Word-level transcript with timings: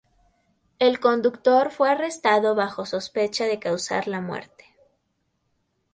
El 0.79 0.99
conductor 0.99 1.69
fue 1.69 1.91
arrestado 1.91 2.55
bajo 2.55 2.87
sospecha 2.87 3.45
de 3.45 3.59
causar 3.59 4.07
la 4.07 4.19
muerte. 4.19 4.65